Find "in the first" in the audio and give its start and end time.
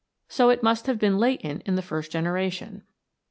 1.67-2.09